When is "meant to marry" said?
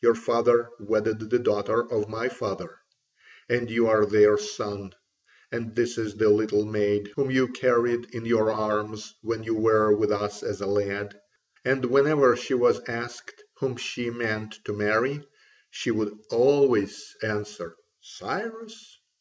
14.10-15.24